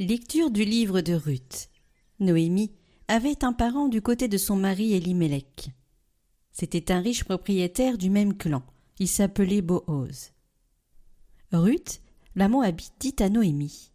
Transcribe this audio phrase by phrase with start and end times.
[0.00, 1.70] Lecture du livre de Ruth.
[2.18, 2.72] Noémie
[3.06, 5.70] avait un parent du côté de son mari Elimelech.
[6.50, 8.64] C'était un riche propriétaire du même clan.
[8.98, 10.32] Il s'appelait Boaz.
[11.52, 12.00] Ruth,
[12.34, 13.92] la Moabite, dit à Noémie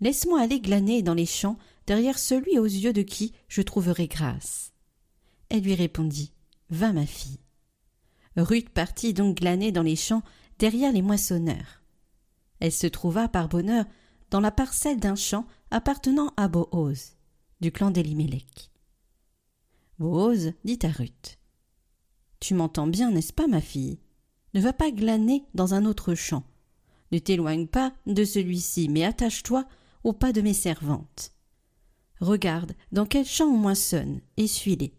[0.00, 4.72] Laisse-moi aller glaner dans les champs derrière celui aux yeux de qui je trouverai grâce.
[5.48, 6.30] Elle lui répondit
[6.70, 7.40] Va, ma fille.
[8.36, 10.22] Ruth partit donc glaner dans les champs
[10.60, 11.82] derrière les moissonneurs.
[12.60, 13.86] Elle se trouva par bonheur
[14.32, 17.16] dans la parcelle d'un champ appartenant à Boaz,
[17.60, 18.70] du clan d'Elimelech.
[19.98, 21.38] Boaz dit à Ruth
[22.40, 23.98] Tu m'entends bien, n'est-ce pas, ma fille?
[24.54, 26.44] Ne va pas glaner dans un autre champ.
[27.12, 29.66] Ne t'éloigne pas de celui-ci, mais attache-toi
[30.02, 31.32] au pas de mes servantes.
[32.20, 34.94] Regarde dans quel champ on moissonne, et suis-les.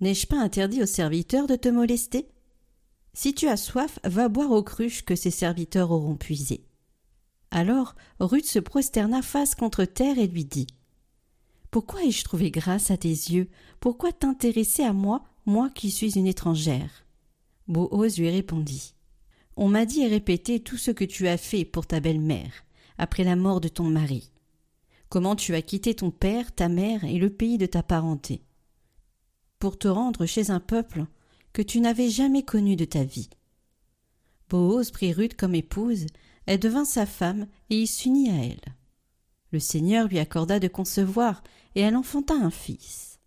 [0.00, 2.28] N'ai-je pas interdit aux serviteurs de te molester?
[3.12, 6.67] Si tu as soif, va boire aux cruches que ces serviteurs auront puisées.
[7.50, 10.66] Alors Ruth se prosterna face contre terre et lui dit
[11.70, 13.48] Pourquoi ai-je trouvé grâce à tes yeux?
[13.80, 17.04] Pourquoi t'intéresser à moi, moi qui suis une étrangère?
[17.66, 18.94] Boaz lui répondit
[19.56, 22.52] On m'a dit et répété tout ce que tu as fait pour ta belle-mère,
[22.98, 24.30] après la mort de ton mari.
[25.08, 28.42] Comment tu as quitté ton père, ta mère et le pays de ta parenté,
[29.58, 31.06] pour te rendre chez un peuple
[31.52, 33.30] que tu n'avais jamais connu de ta vie.
[34.50, 36.06] Boaz prit Ruth comme épouse
[36.48, 38.74] elle devint sa femme et il s'unit à elle.
[39.52, 41.42] Le Seigneur lui accorda de concevoir
[41.74, 43.18] et elle enfanta un fils.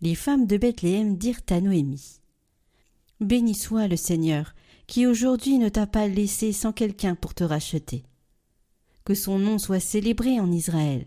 [0.00, 2.18] Les femmes de Bethléem dirent à Noémie
[3.20, 4.56] Béni soit le Seigneur,
[4.88, 8.02] qui aujourd'hui ne t'a pas laissé sans quelqu'un pour te racheter.
[9.04, 11.04] Que son nom soit célébré en Israël.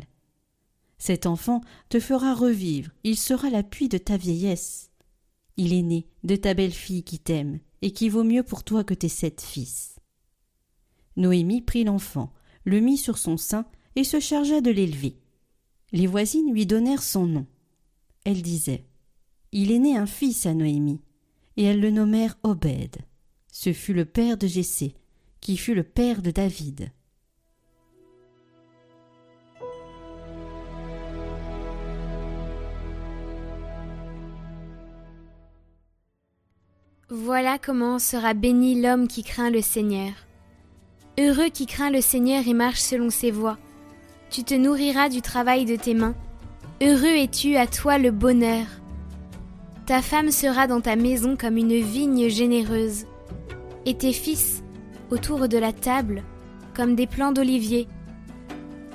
[0.98, 1.60] Cet enfant
[1.90, 4.92] te fera revivre, il sera l'appui de ta vieillesse.
[5.58, 8.94] Il est né de ta belle-fille qui t'aime et qui vaut mieux pour toi que
[8.94, 9.93] tes sept fils.
[11.16, 12.34] Noémie prit l'enfant,
[12.66, 13.66] le mit sur son sein
[13.96, 15.18] et se chargea de l'élever.
[15.92, 17.46] Les voisines lui donnèrent son nom.
[18.26, 18.86] Elle disait
[19.52, 21.02] Il est né un fils à Noémie,
[21.58, 22.98] et elles le nommèrent Obed.
[23.52, 24.96] Ce fut le père de Jessé,
[25.40, 26.90] qui fut le père de David.
[37.10, 40.14] Voilà comment sera béni l'homme qui craint le Seigneur.
[41.20, 43.60] Heureux qui craint le Seigneur et marche selon ses voies.
[44.32, 46.16] Tu te nourriras du travail de tes mains.
[46.82, 48.66] Heureux es-tu à toi le bonheur.
[49.86, 53.06] Ta femme sera dans ta maison comme une vigne généreuse,
[53.86, 54.64] et tes fils,
[55.12, 56.24] autour de la table,
[56.74, 57.88] comme des plants d'olivier.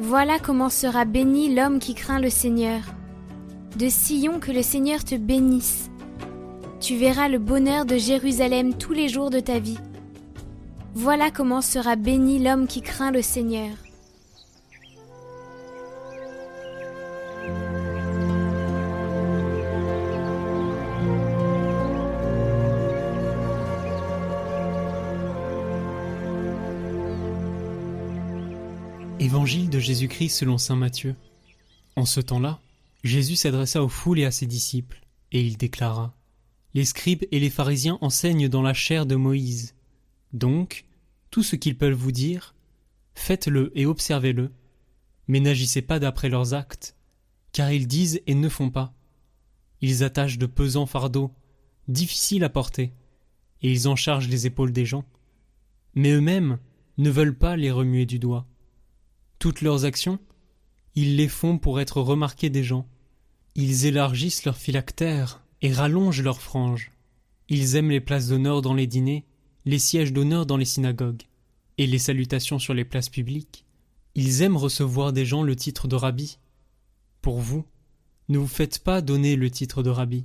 [0.00, 2.80] Voilà comment sera béni l'homme qui craint le Seigneur.
[3.76, 5.88] De Sion que le Seigneur te bénisse.
[6.80, 9.78] Tu verras le bonheur de Jérusalem tous les jours de ta vie.
[10.94, 13.76] Voilà comment sera béni l'homme qui craint le Seigneur.
[29.20, 31.14] Évangile de Jésus-Christ selon Saint Matthieu.
[31.96, 32.60] En ce temps-là,
[33.04, 35.00] Jésus s'adressa aux foules et à ses disciples,
[35.32, 36.14] et il déclara
[36.74, 39.74] Les scribes et les pharisiens enseignent dans la chair de Moïse.
[40.32, 40.86] Donc,
[41.30, 42.54] tout ce qu'ils peuvent vous dire,
[43.14, 44.52] faites-le et observez-le,
[45.26, 46.96] mais n'agissez pas d'après leurs actes,
[47.52, 48.94] car ils disent et ne font pas.
[49.80, 51.32] Ils attachent de pesants fardeaux,
[51.86, 52.92] difficiles à porter,
[53.62, 55.04] et ils en chargent les épaules des gens.
[55.94, 56.58] Mais eux-mêmes
[56.98, 58.46] ne veulent pas les remuer du doigt.
[59.38, 60.18] Toutes leurs actions,
[60.94, 62.88] ils les font pour être remarqués des gens.
[63.54, 66.92] Ils élargissent leurs phylactères et rallongent leurs franges.
[67.48, 69.24] Ils aiment les places d'honneur dans les dîners
[69.68, 71.24] les sièges d'honneur dans les synagogues
[71.76, 73.66] et les salutations sur les places publiques.
[74.14, 76.38] Ils aiment recevoir des gens le titre de rabbi.
[77.20, 77.66] Pour vous,
[78.30, 80.24] ne vous faites pas donner le titre de rabbi,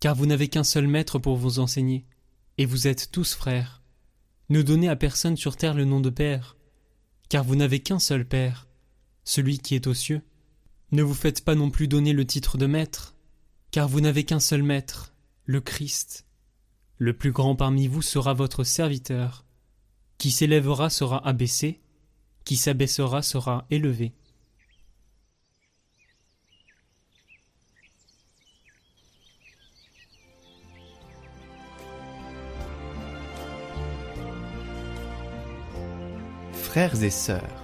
[0.00, 2.06] car vous n'avez qu'un seul maître pour vous enseigner,
[2.58, 3.84] et vous êtes tous frères.
[4.48, 6.56] Ne donnez à personne sur terre le nom de Père,
[7.28, 8.66] car vous n'avez qu'un seul Père,
[9.22, 10.22] celui qui est aux cieux.
[10.90, 13.14] Ne vous faites pas non plus donner le titre de Maître,
[13.70, 15.14] car vous n'avez qu'un seul Maître,
[15.44, 16.26] le Christ.
[16.98, 19.44] Le plus grand parmi vous sera votre serviteur.
[20.18, 21.80] Qui s'élèvera sera abaissé,
[22.44, 24.12] qui s'abaissera sera élevé.
[36.52, 37.62] Frères et sœurs,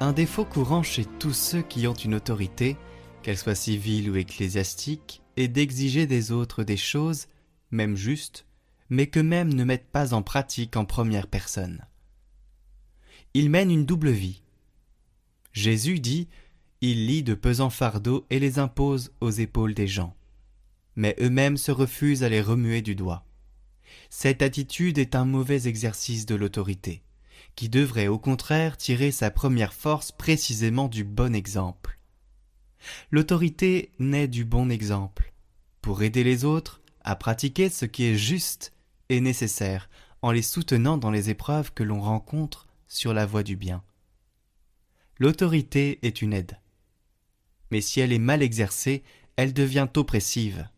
[0.00, 2.78] un défaut courant chez tous ceux qui ont une autorité,
[3.22, 7.26] qu'elle soit civile ou ecclésiastique, est d'exiger des autres des choses,
[7.70, 8.46] même justes,
[8.90, 11.84] mais qu'eux-mêmes ne mettent pas en pratique en première personne.
[13.34, 14.42] Ils mènent une double vie.
[15.52, 16.28] Jésus dit
[16.80, 20.16] Il lie de pesants fardeaux et les impose aux épaules des gens.
[20.96, 23.24] Mais eux-mêmes se refusent à les remuer du doigt.
[24.10, 27.02] Cette attitude est un mauvais exercice de l'autorité,
[27.54, 31.98] qui devrait au contraire tirer sa première force précisément du bon exemple.
[33.10, 35.32] L'autorité naît du bon exemple,
[35.82, 38.72] pour aider les autres à pratiquer ce qui est juste
[39.08, 39.88] et nécessaire
[40.22, 43.82] en les soutenant dans les épreuves que l'on rencontre sur la voie du bien.
[45.18, 46.58] L'autorité est une aide.
[47.70, 49.02] Mais si elle est mal exercée,
[49.36, 50.68] elle devient oppressive.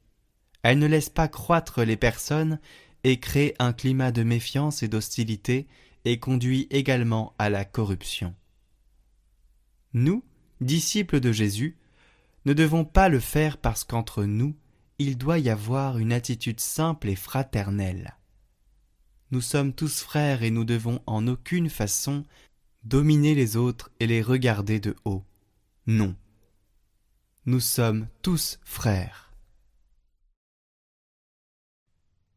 [0.63, 2.59] Elle ne laisse pas croître les personnes
[3.05, 5.67] et crée un climat de méfiance et d'hostilité
[6.05, 8.35] et conduit également à la corruption.
[9.93, 10.25] Nous,
[10.61, 11.77] disciples de Jésus,
[12.45, 14.57] ne devons pas le faire parce qu'entre nous,
[14.99, 18.17] il doit y avoir une attitude simple et fraternelle.
[19.33, 22.25] Nous sommes tous frères et nous devons en aucune façon
[22.83, 25.25] dominer les autres et les regarder de haut.
[25.87, 26.17] Non.
[27.47, 29.33] Nous sommes tous frères.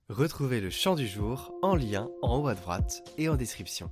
[0.10, 3.90] Retrouvez le chant du jour en lien en haut à droite et en description.